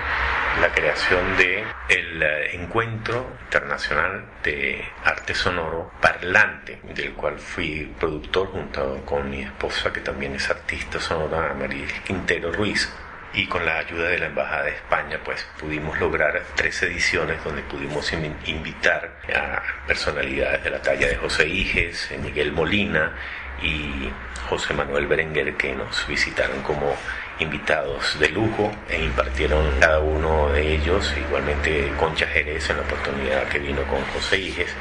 la 0.59 0.69
creación 0.73 1.37
de 1.37 1.63
el 1.89 2.21
eh, 2.21 2.55
encuentro 2.55 3.25
internacional 3.45 4.25
de 4.43 4.83
arte 5.05 5.33
sonoro 5.33 5.91
parlante 6.01 6.79
del 6.93 7.13
cual 7.13 7.39
fui 7.39 7.91
productor 7.99 8.47
junto 8.47 8.97
con 9.05 9.29
mi 9.29 9.43
esposa 9.43 9.93
que 9.93 10.01
también 10.01 10.35
es 10.35 10.49
artista 10.49 10.99
sonora 10.99 11.53
María 11.53 11.87
Quintero 12.05 12.51
Ruiz 12.51 12.91
y 13.33 13.47
con 13.47 13.65
la 13.65 13.77
ayuda 13.79 14.09
de 14.09 14.19
la 14.19 14.25
Embajada 14.27 14.63
de 14.63 14.71
España 14.71 15.19
pues 15.23 15.47
pudimos 15.59 15.99
lograr 15.99 16.43
tres 16.55 16.81
ediciones 16.83 17.43
donde 17.43 17.61
pudimos 17.63 18.11
invitar 18.13 19.11
a 19.33 19.61
personalidades 19.87 20.63
de 20.63 20.69
la 20.69 20.81
talla 20.81 21.07
de 21.07 21.15
José 21.15 21.47
Iges, 21.47 22.09
Miguel 22.21 22.51
Molina 22.51 23.13
y 23.61 24.11
José 24.49 24.73
Manuel 24.73 25.07
Berenguer 25.07 25.55
que 25.55 25.73
nos 25.73 26.07
visitaron 26.07 26.61
como 26.61 26.95
invitados 27.41 28.19
de 28.19 28.29
lujo 28.29 28.71
e 28.87 29.03
impartieron 29.03 29.79
cada 29.79 29.99
uno 29.99 30.49
de 30.49 30.75
ellos, 30.75 31.13
igualmente 31.17 31.91
Concha 31.99 32.27
Jerez 32.27 32.69
en 32.69 32.77
la 32.77 32.83
oportunidad 32.83 33.47
que 33.47 33.59
vino 33.59 33.81
con 33.83 34.03
José 34.13 34.37
Iges, 34.37 34.73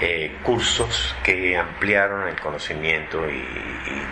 eh, 0.00 0.36
cursos 0.42 1.14
que 1.22 1.56
ampliaron 1.56 2.28
el 2.28 2.38
conocimiento 2.40 3.28
y, 3.30 3.44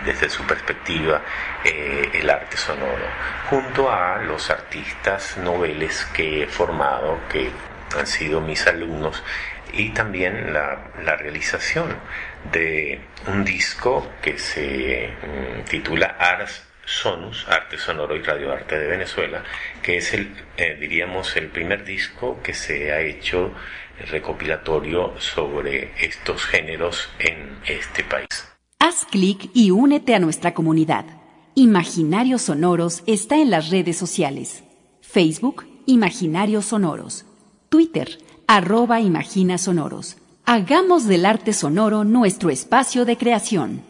desde 0.05 0.29
su 0.29 0.43
perspectiva 0.45 1.21
eh, 1.63 2.09
el 2.13 2.29
arte 2.29 2.57
sonoro, 2.57 3.05
junto 3.49 3.91
a 3.91 4.17
los 4.19 4.49
artistas 4.49 5.37
noveles 5.37 6.05
que 6.13 6.43
he 6.43 6.47
formado, 6.47 7.19
que 7.29 7.49
han 7.97 8.07
sido 8.07 8.39
mis 8.39 8.65
alumnos, 8.65 9.23
y 9.73 9.89
también 9.89 10.53
la, 10.53 10.91
la 11.03 11.15
realización 11.15 11.95
de 12.51 13.01
un 13.27 13.43
disco 13.43 14.09
que 14.21 14.37
se 14.37 15.09
mm, 15.09 15.65
titula 15.65 16.15
Ars 16.17 16.68
Sonus, 16.89 17.47
Arte 17.47 17.77
Sonoro 17.77 18.15
y 18.15 18.23
Radioarte 18.23 18.77
de 18.77 18.87
Venezuela, 18.87 19.43
que 19.81 19.97
es 19.97 20.13
el, 20.13 20.33
eh, 20.57 20.75
diríamos, 20.79 21.35
el 21.37 21.47
primer 21.47 21.85
disco 21.85 22.39
que 22.43 22.53
se 22.53 22.91
ha 22.91 23.01
hecho 23.01 23.51
recopilatorio 24.09 25.13
sobre 25.19 25.91
estos 26.03 26.43
géneros 26.45 27.09
en 27.19 27.59
este 27.65 28.03
país. 28.03 28.47
Haz 28.79 29.05
clic 29.05 29.49
y 29.53 29.71
únete 29.71 30.15
a 30.15 30.19
nuestra 30.19 30.53
comunidad. 30.53 31.05
Imaginarios 31.53 32.43
Sonoros 32.43 33.03
está 33.05 33.35
en 33.35 33.51
las 33.51 33.69
redes 33.69 33.97
sociales. 33.97 34.63
Facebook, 35.01 35.67
Imaginarios 35.85 36.65
Sonoros. 36.65 37.25
Twitter, 37.69 38.17
arroba 38.47 38.99
Imagina 38.99 39.57
Sonoros. 39.57 40.17
Hagamos 40.45 41.05
del 41.05 41.27
arte 41.27 41.53
sonoro 41.53 42.03
nuestro 42.03 42.49
espacio 42.49 43.05
de 43.05 43.17
creación. 43.17 43.88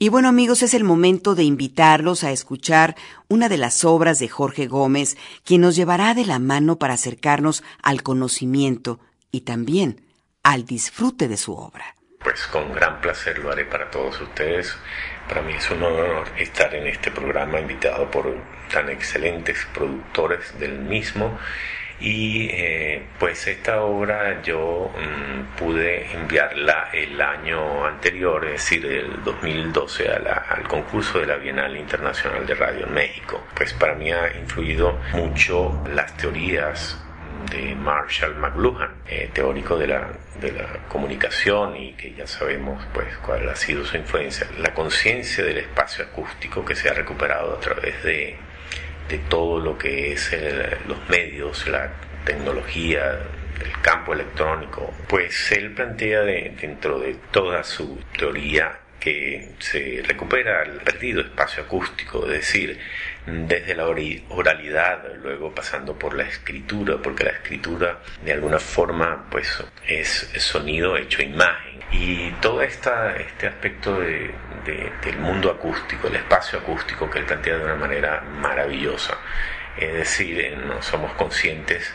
Y 0.00 0.10
bueno 0.10 0.28
amigos, 0.28 0.62
es 0.62 0.74
el 0.74 0.84
momento 0.84 1.34
de 1.34 1.42
invitarlos 1.42 2.22
a 2.22 2.30
escuchar 2.30 2.94
una 3.26 3.48
de 3.48 3.56
las 3.56 3.84
obras 3.84 4.20
de 4.20 4.28
Jorge 4.28 4.68
Gómez, 4.68 5.16
quien 5.44 5.62
nos 5.62 5.74
llevará 5.74 6.14
de 6.14 6.24
la 6.24 6.38
mano 6.38 6.78
para 6.78 6.94
acercarnos 6.94 7.64
al 7.82 8.04
conocimiento 8.04 9.00
y 9.32 9.40
también 9.40 10.02
al 10.44 10.64
disfrute 10.66 11.26
de 11.26 11.36
su 11.36 11.52
obra. 11.52 11.96
Pues 12.20 12.46
con 12.46 12.72
gran 12.72 13.00
placer 13.00 13.40
lo 13.40 13.50
haré 13.50 13.64
para 13.64 13.90
todos 13.90 14.20
ustedes. 14.20 14.72
Para 15.28 15.42
mí 15.42 15.54
es 15.54 15.68
un 15.68 15.82
honor 15.82 16.28
estar 16.38 16.72
en 16.76 16.86
este 16.86 17.10
programa 17.10 17.58
invitado 17.58 18.08
por 18.08 18.36
tan 18.72 18.88
excelentes 18.90 19.66
productores 19.74 20.56
del 20.60 20.78
mismo 20.78 21.36
y 22.00 22.48
eh, 22.50 23.02
pues 23.18 23.46
esta 23.48 23.82
obra 23.82 24.40
yo 24.42 24.90
mm, 24.94 25.58
pude 25.58 26.12
enviarla 26.12 26.90
el 26.92 27.20
año 27.20 27.84
anterior, 27.86 28.44
es 28.44 28.52
decir, 28.52 28.86
el 28.86 29.22
2012 29.24 30.08
al 30.08 30.68
concurso 30.68 31.18
de 31.18 31.26
la 31.26 31.36
Bienal 31.36 31.76
Internacional 31.76 32.46
de 32.46 32.54
Radio 32.54 32.86
en 32.86 32.94
México. 32.94 33.42
Pues 33.54 33.72
para 33.72 33.94
mí 33.94 34.12
ha 34.12 34.36
influido 34.36 34.98
mucho 35.12 35.82
las 35.92 36.16
teorías 36.16 36.96
de 37.50 37.74
Marshall 37.74 38.36
McLuhan, 38.36 38.90
eh, 39.06 39.30
teórico 39.32 39.76
de 39.76 39.88
la, 39.88 40.08
de 40.40 40.52
la 40.52 40.66
comunicación 40.88 41.76
y 41.76 41.92
que 41.94 42.12
ya 42.14 42.26
sabemos 42.26 42.84
pues 42.92 43.16
cuál 43.18 43.48
ha 43.48 43.56
sido 43.56 43.84
su 43.84 43.96
influencia, 43.96 44.46
la 44.58 44.74
conciencia 44.74 45.44
del 45.44 45.58
espacio 45.58 46.04
acústico 46.04 46.64
que 46.64 46.74
se 46.74 46.90
ha 46.90 46.94
recuperado 46.94 47.54
a 47.56 47.60
través 47.60 48.02
de 48.02 48.36
de 49.08 49.18
todo 49.18 49.58
lo 49.60 49.78
que 49.78 50.12
es 50.12 50.30
los 50.86 51.08
medios, 51.08 51.66
la 51.68 51.90
tecnología, 52.24 53.18
el 53.64 53.80
campo 53.82 54.12
electrónico, 54.12 54.92
pues 55.08 55.52
él 55.52 55.72
plantea 55.72 56.22
dentro 56.22 56.98
de 56.98 57.16
toda 57.30 57.64
su 57.64 57.98
teoría 58.16 58.78
que 59.00 59.50
se 59.58 60.02
recupera 60.06 60.62
el 60.62 60.80
perdido 60.80 61.20
espacio 61.20 61.62
acústico, 61.62 62.24
es 62.26 62.32
decir, 62.32 62.78
desde 63.26 63.74
la 63.74 63.86
oralidad, 63.86 65.04
luego 65.22 65.54
pasando 65.54 65.98
por 65.98 66.14
la 66.14 66.24
escritura, 66.24 66.96
porque 67.02 67.24
la 67.24 67.30
escritura 67.30 67.98
de 68.24 68.32
alguna 68.32 68.58
forma 68.58 69.26
pues 69.30 69.62
es 69.86 70.28
sonido 70.38 70.96
hecho 70.96 71.22
imagen. 71.22 71.78
Y 71.90 72.30
todo 72.42 72.60
este 72.62 72.90
aspecto 73.46 74.00
de, 74.00 74.30
del 74.64 75.18
mundo 75.18 75.50
acústico, 75.50 76.08
el 76.08 76.16
espacio 76.16 76.58
acústico 76.58 77.08
que 77.08 77.20
él 77.20 77.24
plantea 77.24 77.56
de 77.56 77.64
una 77.64 77.76
manera 77.76 78.20
maravillosa. 78.20 79.16
Es 79.76 79.94
decir, 79.94 80.56
no 80.58 80.82
somos 80.82 81.12
conscientes 81.12 81.94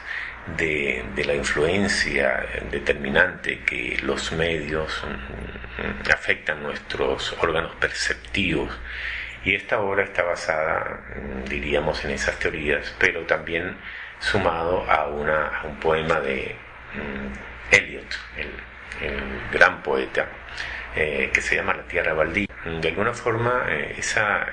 de, 0.57 1.23
la 1.25 1.33
influencia 1.35 2.45
determinante 2.71 3.59
que 3.59 3.97
los 4.03 4.31
medios 4.31 5.03
mm, 5.03 6.11
afectan 6.11 6.63
nuestros 6.63 7.35
órganos 7.39 7.75
perceptivos. 7.75 8.71
Y 9.45 9.55
esta 9.55 9.79
obra 9.81 10.03
está 10.03 10.23
basada, 10.23 11.01
mm, 11.15 11.49
diríamos, 11.49 12.03
en 12.05 12.11
esas 12.11 12.37
teorías, 12.39 12.93
pero 12.99 13.21
también 13.21 13.77
sumado 14.19 14.89
a, 14.89 15.07
una, 15.07 15.47
a 15.59 15.63
un 15.65 15.75
poema 15.77 16.19
de 16.19 16.55
mm, 16.93 17.73
Eliot, 17.75 18.19
el, 18.37 19.07
el, 19.07 19.21
gran 19.51 19.81
poeta, 19.83 20.27
eh, 20.95 21.29
que 21.33 21.41
se 21.41 21.55
llama 21.55 21.73
La 21.73 21.83
Tierra 21.83 22.13
Baldía. 22.13 22.47
De 22.81 22.89
alguna 22.89 23.13
forma, 23.13 23.65
eh, 23.69 23.95
esa, 23.97 24.45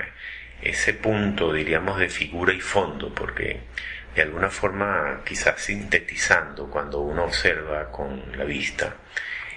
ese 0.63 0.95
punto, 0.95 1.53
diríamos, 1.53 1.99
de 1.99 2.09
figura 2.09 2.53
y 2.53 2.61
fondo, 2.61 3.15
porque 3.15 3.61
de 4.15 4.23
alguna 4.23 4.51
forma 4.51 5.21
quizás 5.25 5.61
sintetizando 5.61 6.69
cuando 6.69 7.01
uno 7.01 7.25
observa 7.25 7.91
con 7.91 8.37
la 8.37 8.45
vista 8.45 8.95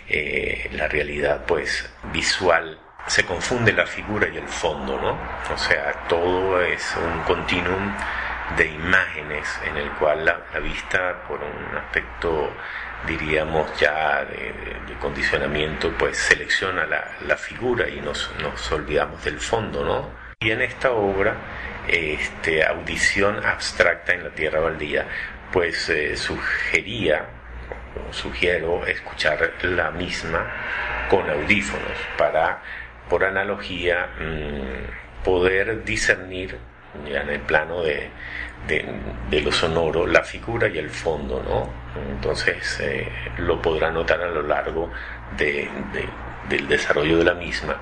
eh, 0.07 0.69
la 0.73 0.87
realidad 0.87 1.45
pues 1.45 1.89
visual 2.11 2.79
se 3.07 3.25
confunde 3.25 3.73
la 3.73 3.85
figura 3.85 4.27
y 4.29 4.37
el 4.37 4.47
fondo, 4.47 4.99
¿no? 4.99 5.17
O 5.53 5.57
sea, 5.57 5.91
todo 6.07 6.61
es 6.61 6.95
un 6.95 7.21
continuum 7.23 7.93
de 8.57 8.67
imágenes 8.67 9.47
en 9.65 9.77
el 9.77 9.89
cual 9.91 10.25
la, 10.25 10.59
vista, 10.59 11.23
por 11.27 11.39
un 11.41 11.77
aspecto, 11.77 12.51
diríamos 13.07 13.77
ya 13.77 14.23
de, 14.25 14.53
condicionamiento, 14.99 15.91
pues 15.97 16.17
selecciona 16.17 16.85
la, 16.85 17.03
la, 17.27 17.35
figura 17.35 17.89
y 17.89 17.99
nos, 17.99 18.31
nos 18.41 18.71
olvidamos 18.71 19.21
del 19.25 19.39
fondo, 19.39 19.83
¿no? 19.83 20.22
Y 20.43 20.51
en 20.51 20.61
esta 20.61 20.91
obra, 20.91 21.35
este, 21.87 22.65
Audición 22.65 23.45
Abstracta 23.45 24.13
en 24.13 24.25
la 24.25 24.29
Tierra 24.31 24.59
Baldía, 24.59 25.05
pues 25.53 25.87
eh, 25.87 26.17
sugería, 26.17 27.25
sugiero 28.11 28.85
escuchar 28.85 29.53
la 29.61 29.91
misma 29.91 30.45
con 31.09 31.29
audífonos 31.29 31.97
para, 32.17 32.61
por 33.09 33.23
analogía, 33.23 34.07
mm, 34.19 35.23
poder 35.23 35.85
discernir 35.85 36.57
ya 37.09 37.21
en 37.21 37.29
el 37.29 37.39
plano 37.39 37.81
de, 37.81 38.09
de, 38.67 39.41
lo 39.41 39.51
sonoro, 39.51 40.05
la 40.05 40.23
figura 40.23 40.67
y 40.67 40.77
el 40.77 40.89
fondo, 40.89 41.41
¿no? 41.41 41.69
Entonces 42.11 42.81
eh, 42.81 43.07
lo 43.37 43.61
podrá 43.61 43.91
notar 43.91 44.21
a 44.21 44.27
lo 44.27 44.41
largo 44.41 44.91
de, 45.37 45.69
del 46.49 46.67
desarrollo 46.67 47.19
de 47.19 47.23
la 47.23 47.33
misma 47.33 47.77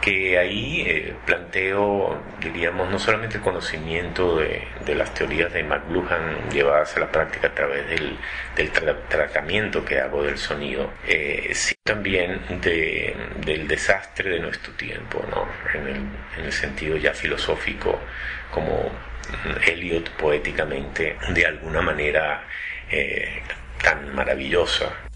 que 0.00 0.38
ahí 0.38 0.84
eh, 0.86 1.14
planteo, 1.24 2.22
diríamos, 2.40 2.90
no 2.90 2.98
solamente 2.98 3.38
el 3.38 3.42
conocimiento 3.42 4.38
de, 4.38 4.62
de, 4.84 4.94
las 4.94 5.12
teorías 5.14 5.52
de 5.52 5.62
McLuhan 5.64 6.50
llevadas 6.50 6.96
a 6.96 7.00
la 7.00 7.10
práctica 7.10 7.48
a 7.48 7.54
través 7.54 7.88
del, 7.88 8.16
del 8.56 8.70
tratamiento 8.70 9.84
que 9.84 10.00
hago 10.00 10.22
del 10.22 10.38
sonido, 10.38 10.92
eh, 11.06 11.50
sino 11.54 11.80
también 11.84 12.40
de, 12.60 13.16
del 13.44 13.66
desastre 13.66 14.30
de 14.30 14.40
nuestro 14.40 14.72
tiempo, 14.74 15.24
¿no? 15.30 15.48
en, 15.74 15.88
el, 15.88 15.96
en 16.38 16.44
el 16.44 16.52
sentido 16.52 16.96
ya 16.96 17.12
filosófico, 17.12 17.98
como 18.50 18.90
Eliot 19.66 20.10
poéticamente, 20.10 21.16
de 21.30 21.46
alguna 21.46 21.82
manera 21.82 22.44
eh, 22.90 23.42
tan 23.82 24.14
maravillosa 24.14 25.06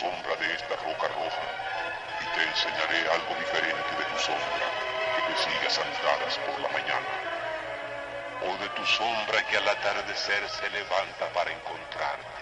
sombra 0.00 0.34
de 0.36 0.54
esta 0.54 0.76
roca 0.76 1.08
roja 1.08 1.44
y 2.24 2.26
te 2.32 2.42
enseñaré 2.48 3.00
algo 3.12 3.34
diferente 3.36 3.92
de 4.00 4.04
tu 4.08 4.18
sombra 4.24 4.66
que 5.12 5.22
te 5.28 5.36
sigas 5.44 5.74
sentadas 5.74 6.38
por 6.48 6.58
la 6.62 6.68
mañana. 6.70 7.12
O 8.48 8.56
de 8.56 8.68
tu 8.70 8.86
sombra 8.86 9.42
que 9.44 9.58
al 9.58 9.68
atardecer 9.68 10.48
se 10.48 10.70
levanta 10.70 11.28
para 11.34 11.52
encontrarte 11.52 12.39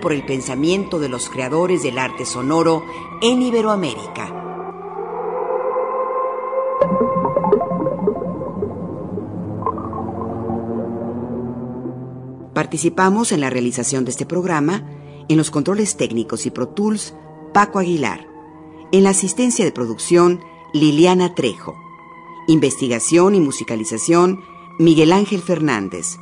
Por 0.01 0.13
el 0.13 0.25
pensamiento 0.25 1.01
de 1.01 1.09
los 1.09 1.29
creadores 1.29 1.83
del 1.83 1.99
arte 1.99 2.25
sonoro 2.25 2.85
en 3.21 3.43
Iberoamérica. 3.43 4.33
Participamos 12.55 13.33
en 13.33 13.41
la 13.41 13.51
realización 13.51 14.05
de 14.05 14.13
este 14.13 14.27
programa 14.27 14.89
en 15.29 15.37
los 15.37 15.51
controles 15.51 15.97
técnicos 15.97 16.47
y 16.47 16.51
Pro 16.51 16.69
Tools 16.69 17.15
Paco 17.53 17.81
Aguilar, 17.81 18.29
en 18.93 19.03
la 19.03 19.11
asistencia 19.11 19.65
de 19.65 19.73
producción 19.73 20.41
Liliana 20.73 21.35
Trejo, 21.35 21.75
investigación 22.47 23.35
y 23.35 23.41
musicalización 23.41 24.41
Miguel 24.79 25.13
Ángel 25.13 25.43
Fernández, 25.43 26.17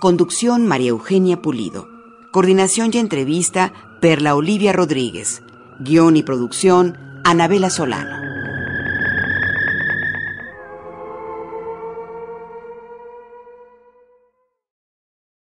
conducción 0.00 0.66
María 0.66 0.90
Eugenia 0.90 1.42
Pulido, 1.42 1.99
coordinación 2.30 2.90
y 2.92 2.98
entrevista 2.98 3.72
Perla 4.00 4.34
Olivia 4.34 4.72
Rodríguez, 4.72 5.42
guion 5.80 6.16
y 6.16 6.22
producción 6.22 6.96
Anabela 7.24 7.70
Solano. 7.70 8.19